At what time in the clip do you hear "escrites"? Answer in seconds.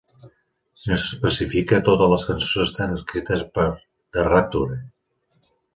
2.99-3.47